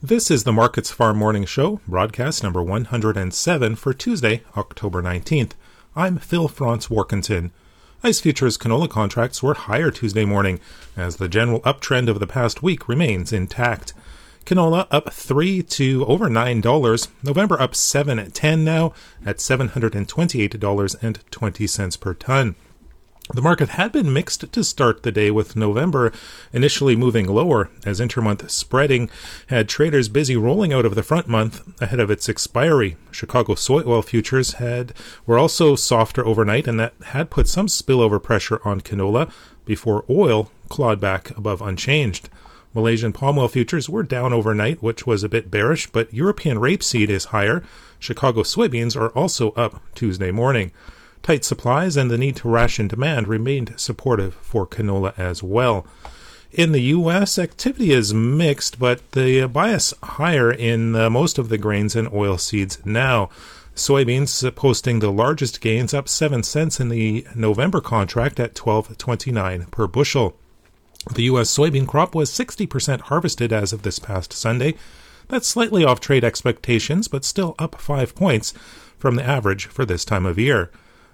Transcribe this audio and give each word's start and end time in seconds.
This 0.00 0.30
is 0.30 0.44
the 0.44 0.52
Markets 0.52 0.92
Farm 0.92 1.18
Morning 1.18 1.44
Show, 1.44 1.80
broadcast 1.88 2.44
number 2.44 2.62
107 2.62 3.74
for 3.74 3.92
Tuesday, 3.92 4.44
October 4.56 5.02
19th. 5.02 5.54
I'm 5.96 6.18
Phil 6.18 6.46
Franz 6.46 6.86
Warkentin. 6.86 7.50
ICE 8.04 8.20
futures 8.20 8.56
canola 8.56 8.88
contracts 8.88 9.42
were 9.42 9.54
higher 9.54 9.90
Tuesday 9.90 10.24
morning, 10.24 10.60
as 10.96 11.16
the 11.16 11.28
general 11.28 11.60
uptrend 11.62 12.08
of 12.08 12.20
the 12.20 12.28
past 12.28 12.62
week 12.62 12.88
remains 12.88 13.32
intact. 13.32 13.92
Canola 14.46 14.86
up 14.92 15.12
3 15.12 15.64
to 15.64 16.06
over 16.06 16.28
$9. 16.28 17.08
November 17.24 17.60
up 17.60 17.74
7 17.74 18.20
at 18.20 18.34
10 18.34 18.62
now 18.62 18.92
at 19.26 19.38
$728.20 19.38 22.00
per 22.00 22.14
ton. 22.14 22.54
The 23.34 23.42
market 23.42 23.68
had 23.70 23.92
been 23.92 24.12
mixed 24.12 24.50
to 24.50 24.64
start 24.64 25.02
the 25.02 25.12
day, 25.12 25.30
with 25.30 25.54
November 25.54 26.12
initially 26.50 26.96
moving 26.96 27.26
lower 27.26 27.68
as 27.84 28.00
intermonth 28.00 28.48
spreading 28.48 29.10
had 29.48 29.68
traders 29.68 30.08
busy 30.08 30.34
rolling 30.34 30.72
out 30.72 30.86
of 30.86 30.94
the 30.94 31.02
front 31.02 31.28
month 31.28 31.62
ahead 31.80 32.00
of 32.00 32.10
its 32.10 32.26
expiry. 32.26 32.96
Chicago 33.10 33.54
soy 33.54 33.82
oil 33.84 34.00
futures 34.00 34.54
had 34.54 34.94
were 35.26 35.38
also 35.38 35.76
softer 35.76 36.26
overnight, 36.26 36.66
and 36.66 36.80
that 36.80 36.94
had 37.08 37.28
put 37.28 37.48
some 37.48 37.66
spillover 37.66 38.20
pressure 38.20 38.62
on 38.64 38.80
canola 38.80 39.30
before 39.66 40.06
oil 40.08 40.50
clawed 40.70 40.98
back 40.98 41.30
above 41.36 41.60
unchanged. 41.60 42.30
Malaysian 42.72 43.12
palm 43.12 43.38
oil 43.38 43.48
futures 43.48 43.90
were 43.90 44.02
down 44.02 44.32
overnight, 44.32 44.82
which 44.82 45.06
was 45.06 45.22
a 45.22 45.28
bit 45.28 45.50
bearish, 45.50 45.86
but 45.90 46.12
European 46.14 46.56
rapeseed 46.56 47.10
is 47.10 47.26
higher. 47.26 47.62
Chicago 47.98 48.42
soybeans 48.42 48.96
are 48.96 49.10
also 49.10 49.50
up 49.50 49.82
Tuesday 49.94 50.30
morning. 50.30 50.72
Tight 51.22 51.44
supplies 51.44 51.96
and 51.96 52.10
the 52.10 52.18
need 52.18 52.36
to 52.36 52.48
ration 52.48 52.88
demand 52.88 53.28
remained 53.28 53.74
supportive 53.76 54.34
for 54.36 54.66
canola 54.66 55.18
as 55.18 55.42
well. 55.42 55.86
In 56.50 56.72
the 56.72 56.80
U.S., 56.80 57.38
activity 57.38 57.92
is 57.92 58.14
mixed, 58.14 58.78
but 58.78 59.12
the 59.12 59.46
bias 59.46 59.92
higher 60.02 60.50
in 60.50 60.96
uh, 60.96 61.10
most 61.10 61.38
of 61.38 61.50
the 61.50 61.58
grains 61.58 61.94
and 61.94 62.10
oil 62.12 62.38
seeds 62.38 62.78
now. 62.86 63.28
Soybeans 63.74 64.54
posting 64.56 64.98
the 64.98 65.12
largest 65.12 65.60
gains, 65.60 65.92
up 65.92 66.08
7 66.08 66.42
cents 66.42 66.80
in 66.80 66.88
the 66.88 67.26
November 67.34 67.80
contract 67.80 68.40
at 68.40 68.54
12.29 68.54 69.70
per 69.70 69.86
bushel. 69.86 70.34
The 71.14 71.24
U.S. 71.24 71.56
soybean 71.56 71.86
crop 71.86 72.14
was 72.14 72.30
60% 72.30 73.02
harvested 73.02 73.52
as 73.52 73.72
of 73.72 73.82
this 73.82 73.98
past 73.98 74.32
Sunday. 74.32 74.74
That's 75.28 75.46
slightly 75.46 75.84
off 75.84 76.00
trade 76.00 76.24
expectations, 76.24 77.08
but 77.08 77.24
still 77.24 77.54
up 77.58 77.80
5 77.80 78.14
points 78.14 78.52
from 78.98 79.14
the 79.14 79.24
average 79.24 79.66
for 79.66 79.84
this 79.84 80.04
time 80.04 80.26
of 80.26 80.38
year. 80.38 80.70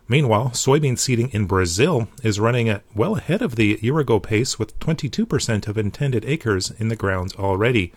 Meanwhile, 0.06 0.50
soybean 0.50 0.98
seeding 0.98 1.30
in 1.30 1.46
Brazil 1.46 2.08
is 2.22 2.38
running 2.38 2.68
at 2.68 2.82
well 2.94 3.16
ahead 3.16 3.40
of 3.40 3.56
the 3.56 3.78
year 3.80 3.98
ago 3.98 4.20
pace 4.20 4.58
with 4.58 4.78
22% 4.78 5.66
of 5.66 5.78
intended 5.78 6.24
acres 6.26 6.70
in 6.78 6.88
the 6.88 6.96
ground 6.96 7.32
already. 7.38 7.92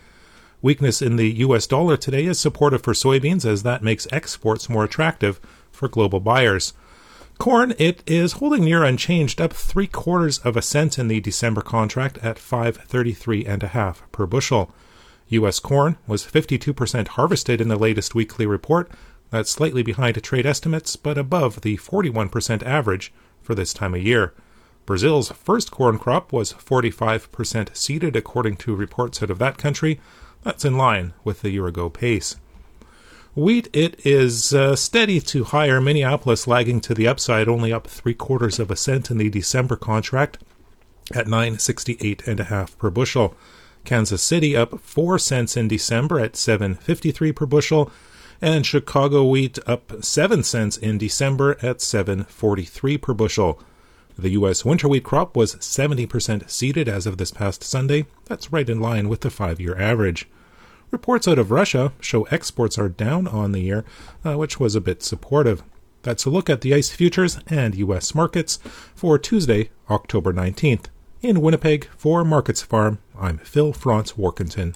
Weakness 0.62 1.02
in 1.02 1.18
the 1.18 1.32
US 1.40 1.68
dollar 1.68 1.98
today 1.98 2.26
is 2.26 2.40
supportive 2.40 2.82
for 2.82 2.94
soybeans 2.94 3.46
as 3.46 3.64
that 3.64 3.84
makes 3.84 4.08
exports 4.12 4.70
more 4.70 4.86
attractive 4.86 5.40
for 5.72 5.88
global 5.88 6.20
buyers. 6.20 6.74
Corn, 7.38 7.76
it 7.78 8.02
is 8.08 8.34
holding 8.34 8.64
near 8.64 8.84
unchanged, 8.84 9.40
up 9.40 9.54
three 9.54 9.86
quarters 9.86 10.40
of 10.40 10.58
a 10.58 10.62
cent 10.62 10.98
in 10.98 11.08
the 11.08 11.20
December 11.20 11.62
contract 11.62 12.18
at 12.20 12.40
533 12.40 13.46
and 13.46 13.62
a 13.62 13.68
half 13.68 14.02
per 14.12 14.26
bushel. 14.26 14.72
U.S. 15.30 15.60
corn 15.60 15.98
was 16.08 16.26
52% 16.26 17.10
harvested 17.10 17.62
in 17.62 17.68
the 17.68 17.76
latest 17.76 18.16
weekly 18.16 18.48
report, 18.48 18.90
that's 19.30 19.50
slightly 19.50 19.84
behind 19.84 20.22
trade 20.24 20.46
estimates, 20.46 20.96
but 20.96 21.18
above 21.18 21.62
the 21.62 21.78
41% 21.78 22.64
average 22.64 23.14
for 23.42 23.56
this 23.56 23.74
time 23.74 23.94
of 23.94 24.02
year. 24.02 24.34
Brazil's 24.86 25.32
first 25.32 25.70
corn 25.70 26.00
crop 26.00 26.32
was 26.32 26.54
45% 26.54 27.76
seeded, 27.76 28.16
according 28.16 28.56
to 28.58 28.76
reports 28.76 29.22
out 29.22 29.30
of 29.30 29.40
that 29.40 29.58
country. 29.58 30.00
That's 30.44 30.64
in 30.64 30.78
line 30.78 31.14
with 31.24 31.42
the 31.42 31.50
year 31.50 31.68
ago 31.68 31.90
pace. 31.90 32.38
Wheat, 33.36 33.68
it 33.74 34.00
is 34.06 34.54
uh, 34.54 34.76
steady 34.76 35.20
to 35.20 35.44
higher. 35.44 35.80
Minneapolis 35.80 36.48
lagging 36.48 36.82
to 36.82 36.94
the 36.94 37.08
upside, 37.08 37.48
only 37.48 37.72
up 37.72 37.86
three 37.86 38.14
quarters 38.14 38.60
of 38.60 38.72
a 38.72 38.76
cent 38.76 39.12
in 39.12 39.18
the 39.18 39.30
December 39.30 39.76
contract 39.76 40.40
at 41.14 41.28
968 41.28 42.28
and 42.28 42.40
a 42.40 42.46
half 42.46 42.78
per 42.78 42.90
bushel. 42.90 43.36
Kansas 43.86 44.24
City 44.24 44.56
up 44.56 44.80
four 44.80 45.20
cents 45.20 45.56
in 45.56 45.68
December 45.68 46.20
at 46.20 46.36
753 46.36 47.32
per 47.32 47.46
bushel 47.46 47.92
and 48.42 48.66
Chicago 48.66 49.24
wheat 49.24 49.60
up 49.68 50.04
7 50.04 50.44
cents 50.44 50.78
in 50.78 50.98
December 50.98 51.58
at 51.62 51.78
7.43 51.78 53.02
per 53.02 53.14
bushel. 53.14 53.60
The 54.18 54.30
U.S. 54.32 54.66
winter 54.66 54.88
wheat 54.88 55.04
crop 55.04 55.36
was 55.36 55.56
70% 55.56 56.50
seeded 56.50 56.90
as 56.90 57.06
of 57.06 57.18
this 57.18 57.32
past 57.32 57.64
Sunday. 57.64 58.08
That's 58.26 58.52
right 58.52 58.68
in 58.68 58.80
line 58.80 59.10
with 59.10 59.22
the 59.22 59.30
five 59.30 59.62
year 59.62 59.80
average. 59.80 60.28
Reports 60.90 61.28
out 61.28 61.38
of 61.38 61.52
Russia 61.52 61.92
show 62.00 62.24
exports 62.24 62.78
are 62.78 62.90
down 62.90 63.28
on 63.28 63.52
the 63.52 63.60
year, 63.60 63.86
uh, 64.26 64.36
which 64.36 64.60
was 64.60 64.74
a 64.74 64.82
bit 64.82 65.04
supportive. 65.04 65.62
That's 66.02 66.26
a 66.26 66.30
look 66.30 66.50
at 66.50 66.62
the 66.62 66.74
ICE 66.74 66.90
futures 66.90 67.40
and 67.48 67.76
U.S. 67.76 68.16
markets 68.16 68.58
for 68.96 69.20
Tuesday, 69.20 69.70
October 69.90 70.34
19th. 70.34 70.86
In 71.22 71.42
Winnipeg, 71.42 71.88
for 71.98 72.24
Markets 72.24 72.62
Farm, 72.62 73.00
I'm 73.20 73.40
Phil 73.40 73.74
Franz 73.74 74.14
Warkentin. 74.14 74.76